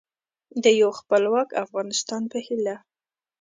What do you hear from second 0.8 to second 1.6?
یو خپلواک